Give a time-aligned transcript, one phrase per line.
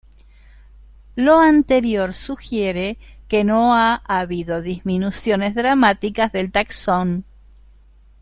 [1.15, 7.23] Lo anterior sugiere que no ha habido disminuciones dramáticas del taxón.